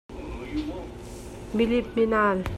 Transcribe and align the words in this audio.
Mi 1.55 1.63
lip 1.71 1.85
mi 1.95 2.03
nal. 2.15 2.37